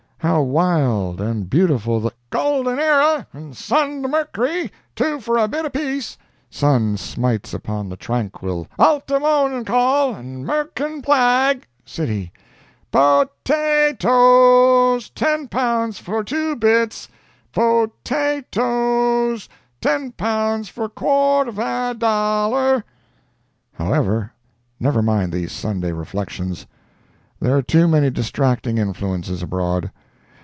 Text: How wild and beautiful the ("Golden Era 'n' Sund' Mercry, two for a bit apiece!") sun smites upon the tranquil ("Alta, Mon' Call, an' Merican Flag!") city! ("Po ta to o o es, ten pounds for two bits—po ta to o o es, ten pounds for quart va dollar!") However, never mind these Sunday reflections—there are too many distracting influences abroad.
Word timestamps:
How 0.23 0.43
wild 0.43 1.19
and 1.19 1.49
beautiful 1.49 1.99
the 1.99 2.11
("Golden 2.29 2.77
Era 2.77 3.25
'n' 3.33 3.53
Sund' 3.55 4.07
Mercry, 4.07 4.71
two 4.95 5.19
for 5.19 5.35
a 5.39 5.47
bit 5.47 5.65
apiece!") 5.65 6.15
sun 6.47 6.95
smites 6.97 7.55
upon 7.55 7.89
the 7.89 7.97
tranquil 7.97 8.67
("Alta, 8.77 9.19
Mon' 9.19 9.65
Call, 9.65 10.13
an' 10.15 10.45
Merican 10.45 11.01
Flag!") 11.03 11.65
city! 11.85 12.31
("Po 12.91 13.25
ta 13.43 13.93
to 13.97 14.07
o 14.07 14.91
o 14.91 14.95
es, 14.97 15.09
ten 15.09 15.47
pounds 15.47 15.97
for 15.97 16.23
two 16.23 16.55
bits—po 16.55 17.91
ta 18.03 18.41
to 18.51 18.61
o 18.61 19.31
o 19.31 19.33
es, 19.33 19.49
ten 19.81 20.11
pounds 20.11 20.69
for 20.69 20.87
quart 20.87 21.51
va 21.51 21.95
dollar!") 21.97 22.83
However, 23.79 24.33
never 24.79 25.01
mind 25.01 25.31
these 25.33 25.51
Sunday 25.51 25.91
reflections—there 25.91 27.57
are 27.57 27.63
too 27.63 27.87
many 27.87 28.11
distracting 28.11 28.77
influences 28.77 29.41
abroad. 29.41 29.89